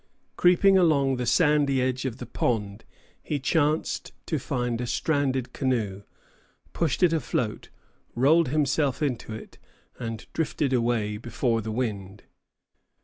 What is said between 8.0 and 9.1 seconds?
rolled himself